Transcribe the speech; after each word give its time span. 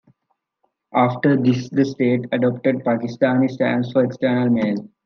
After 0.95 1.37
this 1.37 1.69
the 1.69 1.85
state 1.85 2.25
adopted 2.31 2.77
Pakistani 2.77 3.51
stamps 3.51 3.91
for 3.91 4.03
external 4.03 4.49
mail. 4.49 4.89